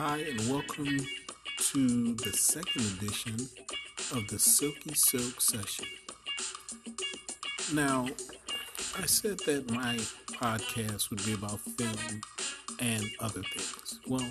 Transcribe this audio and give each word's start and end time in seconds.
Hi, 0.00 0.18
and 0.18 0.48
welcome 0.48 1.00
to 1.72 2.14
the 2.14 2.32
second 2.32 2.82
edition 2.82 3.34
of 4.16 4.28
the 4.28 4.38
Silky 4.38 4.94
Silk 4.94 5.40
session. 5.40 5.86
Now, 7.74 8.06
I 8.96 9.06
said 9.06 9.40
that 9.40 9.68
my 9.72 9.96
podcast 10.28 11.10
would 11.10 11.24
be 11.26 11.32
about 11.32 11.58
film 11.58 12.20
and 12.78 13.10
other 13.18 13.42
things. 13.42 13.98
Well, 14.06 14.30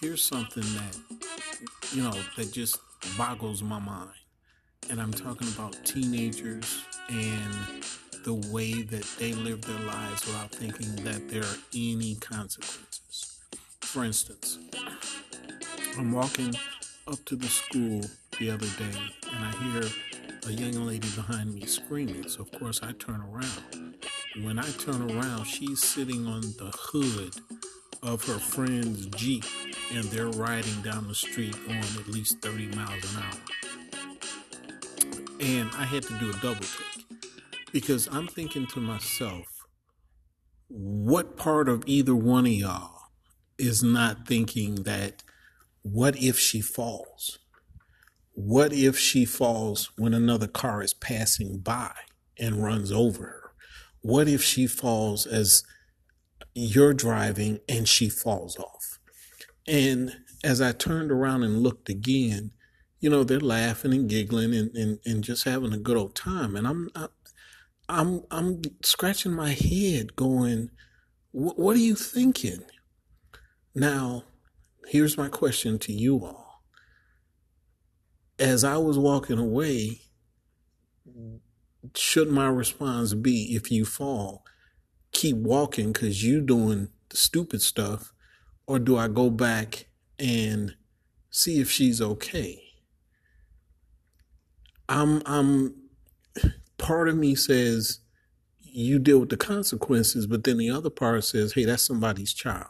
here's 0.00 0.22
something 0.22 0.62
that, 0.62 0.96
you 1.92 2.04
know, 2.04 2.16
that 2.36 2.52
just 2.52 2.78
boggles 3.18 3.64
my 3.64 3.80
mind. 3.80 4.10
And 4.88 5.00
I'm 5.02 5.12
talking 5.12 5.48
about 5.48 5.84
teenagers 5.84 6.84
and 7.08 7.82
the 8.24 8.34
way 8.52 8.82
that 8.82 9.06
they 9.18 9.32
live 9.32 9.62
their 9.62 9.80
lives 9.80 10.24
without 10.24 10.52
thinking 10.52 10.94
that 11.04 11.28
there 11.28 11.42
are 11.42 11.58
any 11.74 12.14
consequences. 12.14 13.31
For 13.92 14.04
instance, 14.04 14.58
I'm 15.98 16.12
walking 16.12 16.54
up 17.06 17.22
to 17.26 17.36
the 17.36 17.46
school 17.46 18.00
the 18.38 18.50
other 18.50 18.66
day 18.78 18.98
and 19.34 19.44
I 19.44 19.50
hear 19.64 19.82
a 20.46 20.50
young 20.50 20.86
lady 20.86 21.10
behind 21.10 21.52
me 21.54 21.66
screaming. 21.66 22.26
So, 22.26 22.40
of 22.40 22.52
course, 22.52 22.80
I 22.82 22.92
turn 22.92 23.20
around. 23.20 23.98
When 24.40 24.58
I 24.58 24.66
turn 24.78 25.10
around, 25.10 25.44
she's 25.44 25.84
sitting 25.84 26.26
on 26.26 26.40
the 26.40 26.72
hood 26.74 27.34
of 28.02 28.24
her 28.24 28.38
friend's 28.38 29.04
Jeep 29.08 29.44
and 29.92 30.04
they're 30.04 30.28
riding 30.28 30.80
down 30.80 31.06
the 31.06 31.14
street 31.14 31.54
going 31.66 31.78
at 31.78 32.08
least 32.08 32.40
30 32.40 32.68
miles 32.68 33.14
an 33.14 33.22
hour. 33.22 33.40
And 35.38 35.68
I 35.76 35.84
had 35.84 36.04
to 36.04 36.18
do 36.18 36.30
a 36.30 36.40
double 36.40 36.64
take 36.64 37.04
because 37.72 38.08
I'm 38.10 38.26
thinking 38.26 38.66
to 38.68 38.80
myself, 38.80 39.66
what 40.68 41.36
part 41.36 41.68
of 41.68 41.84
either 41.86 42.16
one 42.16 42.46
of 42.46 42.52
y'all 42.52 43.01
is 43.58 43.82
not 43.82 44.26
thinking 44.26 44.82
that 44.84 45.22
what 45.82 46.16
if 46.16 46.38
she 46.38 46.60
falls? 46.60 47.38
What 48.34 48.72
if 48.72 48.98
she 48.98 49.24
falls 49.24 49.90
when 49.96 50.14
another 50.14 50.46
car 50.46 50.82
is 50.82 50.94
passing 50.94 51.58
by 51.58 51.92
and 52.38 52.62
runs 52.62 52.90
over 52.90 53.24
her? 53.24 53.52
What 54.00 54.28
if 54.28 54.42
she 54.42 54.66
falls 54.66 55.26
as 55.26 55.64
you're 56.54 56.94
driving 56.94 57.60
and 57.68 57.86
she 57.86 58.08
falls 58.08 58.56
off? 58.58 58.98
And 59.66 60.16
as 60.42 60.60
I 60.60 60.72
turned 60.72 61.12
around 61.12 61.42
and 61.42 61.62
looked 61.62 61.88
again, 61.88 62.52
you 63.00 63.10
know, 63.10 63.24
they're 63.24 63.40
laughing 63.40 63.92
and 63.92 64.08
giggling 64.08 64.54
and, 64.54 64.74
and, 64.74 64.98
and 65.04 65.24
just 65.24 65.44
having 65.44 65.72
a 65.72 65.78
good 65.78 65.96
old 65.96 66.14
time. 66.14 66.56
And 66.56 66.66
I'm, 66.66 66.88
I'm, 67.88 68.22
I'm 68.30 68.62
scratching 68.82 69.32
my 69.32 69.50
head 69.50 70.16
going, 70.16 70.70
what 71.32 71.76
are 71.76 71.80
you 71.80 71.96
thinking? 71.96 72.62
Now, 73.74 74.24
here's 74.86 75.16
my 75.16 75.28
question 75.28 75.78
to 75.80 75.92
you 75.92 76.24
all. 76.24 76.62
As 78.38 78.64
I 78.64 78.76
was 78.76 78.98
walking 78.98 79.38
away, 79.38 80.02
should 81.94 82.28
my 82.28 82.48
response 82.48 83.14
be 83.14 83.54
if 83.54 83.70
you 83.70 83.84
fall, 83.84 84.44
keep 85.12 85.36
walking 85.36 85.92
because 85.92 86.24
you're 86.24 86.40
doing 86.40 86.88
the 87.08 87.16
stupid 87.16 87.62
stuff, 87.62 88.12
or 88.66 88.78
do 88.78 88.96
I 88.96 89.08
go 89.08 89.30
back 89.30 89.86
and 90.18 90.74
see 91.30 91.60
if 91.60 91.70
she's 91.70 92.00
okay? 92.00 92.62
I'm 94.88 95.22
I'm 95.24 95.74
part 96.78 97.08
of 97.08 97.16
me 97.16 97.34
says 97.34 98.00
you 98.60 98.98
deal 98.98 99.20
with 99.20 99.28
the 99.28 99.36
consequences, 99.36 100.26
but 100.26 100.44
then 100.44 100.56
the 100.58 100.70
other 100.70 100.90
part 100.90 101.24
says, 101.24 101.52
hey, 101.52 101.64
that's 101.64 101.86
somebody's 101.86 102.32
child. 102.32 102.68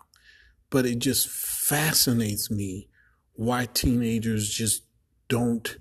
But 0.73 0.87
it 0.87 0.99
just 0.99 1.29
fascinates 1.29 2.51
me 2.51 2.89
why 3.35 3.67
teenagers 3.67 4.49
just 4.51 4.83
don't 5.29 5.77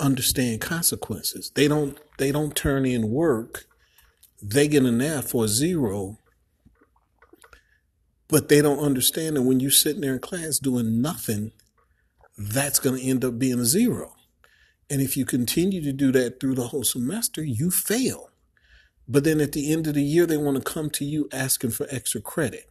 understand 0.00 0.60
consequences. 0.60 1.52
They 1.54 1.68
don't 1.68 1.98
they 2.18 2.32
don't 2.32 2.56
turn 2.56 2.86
in 2.86 3.10
work. 3.10 3.66
They 4.42 4.66
get 4.66 4.82
an 4.84 5.00
F 5.00 5.34
or 5.34 5.46
zero, 5.46 6.18
but 8.28 8.48
they 8.48 8.60
don't 8.62 8.78
understand 8.80 9.36
that 9.36 9.42
when 9.42 9.60
you're 9.60 9.70
sitting 9.70 10.00
there 10.00 10.14
in 10.14 10.20
class 10.20 10.58
doing 10.58 11.00
nothing, 11.00 11.52
that's 12.36 12.78
going 12.78 13.00
to 13.00 13.06
end 13.06 13.24
up 13.24 13.38
being 13.38 13.60
a 13.60 13.64
zero. 13.64 14.14
And 14.90 15.00
if 15.00 15.16
you 15.16 15.24
continue 15.24 15.82
to 15.82 15.92
do 15.92 16.12
that 16.12 16.40
through 16.40 16.54
the 16.54 16.68
whole 16.68 16.84
semester, 16.84 17.42
you 17.42 17.70
fail. 17.70 18.30
But 19.06 19.24
then 19.24 19.40
at 19.40 19.52
the 19.52 19.70
end 19.70 19.86
of 19.86 19.94
the 19.94 20.02
year, 20.02 20.26
they 20.26 20.36
want 20.36 20.56
to 20.56 20.62
come 20.62 20.88
to 20.90 21.04
you 21.04 21.28
asking 21.32 21.70
for 21.72 21.86
extra 21.90 22.20
credit. 22.20 22.70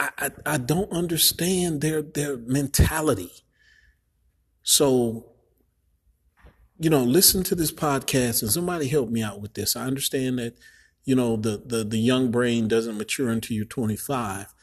I, 0.00 0.30
I, 0.46 0.58
don't 0.58 0.92
understand 0.92 1.80
their 1.80 2.02
their 2.02 2.36
mentality. 2.36 3.32
So, 4.62 5.32
you 6.78 6.88
know, 6.88 7.02
listen 7.02 7.42
to 7.44 7.54
this 7.56 7.72
podcast 7.72 8.42
and 8.42 8.50
somebody 8.50 8.86
help 8.88 9.10
me 9.10 9.22
out 9.22 9.40
with 9.40 9.54
this. 9.54 9.74
I 9.74 9.86
understand 9.86 10.38
that, 10.38 10.56
you 11.04 11.16
know, 11.16 11.36
the 11.36 11.62
the, 11.64 11.82
the 11.82 11.98
young 11.98 12.30
brain 12.30 12.68
doesn't 12.68 12.96
mature 12.96 13.28
until 13.28 13.56
you're 13.56 13.64
25, 13.64 14.54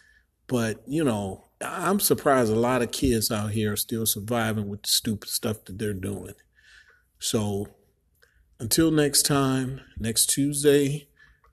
but 0.47 0.81
you 0.88 1.03
know, 1.03 1.45
I'm 1.62 2.00
surprised 2.00 2.51
a 2.51 2.56
lot 2.56 2.81
of 2.81 2.91
kids 2.91 3.31
out 3.31 3.51
here 3.51 3.74
are 3.74 3.78
still 3.78 4.06
surviving 4.06 4.69
with 4.69 4.84
the 4.84 4.90
stupid 4.90 5.29
stuff 5.29 5.66
that 5.66 5.79
they're 5.79 5.94
doing. 5.94 6.35
So 7.19 7.68
until 8.59 8.91
next 8.91 9.24
time, 9.24 9.81
next 9.97 10.28
Tuesday, 10.28 11.07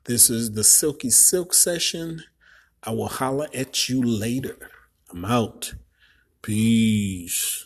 this 0.05 0.31
is 0.31 0.53
the 0.53 0.65
Silky 0.65 1.11
Silk 1.11 1.55
session. 1.55 2.25
I 2.85 2.91
will 2.91 3.09
holler 3.09 3.49
at 3.55 3.89
you 3.89 4.03
later. 4.03 4.57
I'm 5.11 5.25
out. 5.25 5.75
Peace. 6.43 7.65